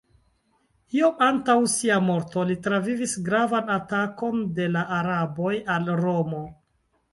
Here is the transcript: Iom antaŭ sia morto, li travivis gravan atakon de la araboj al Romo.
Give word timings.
Iom 0.99 1.19
antaŭ 1.25 1.55
sia 1.73 1.97
morto, 2.05 2.45
li 2.53 2.57
travivis 2.69 3.15
gravan 3.29 3.71
atakon 3.75 4.43
de 4.59 4.69
la 4.79 4.85
araboj 4.99 5.55
al 5.77 5.89
Romo. 6.05 6.45